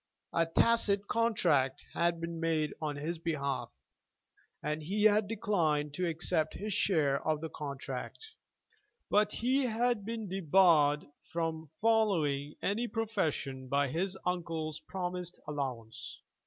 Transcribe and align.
A 0.33 0.47
tacit 0.47 1.07
contract 1.07 1.83
had 1.93 2.19
been 2.19 2.39
made 2.39 2.73
on 2.81 2.95
his 2.95 3.19
behalf, 3.19 3.69
and 4.63 4.81
he 4.81 5.03
had 5.03 5.27
declined 5.27 5.93
to 5.93 6.07
accept 6.07 6.55
his 6.55 6.73
share 6.73 7.23
of 7.23 7.39
the 7.39 7.49
contract. 7.51 8.17
But 9.11 9.31
he 9.31 9.67
had 9.67 10.03
been 10.03 10.27
debarred 10.27 11.05
from 11.31 11.69
following 11.79 12.55
any 12.63 12.87
profession 12.87 13.67
by 13.67 13.89
his 13.89 14.17
uncle's 14.25 14.79
promised 14.79 15.39
allowance. 15.47 16.19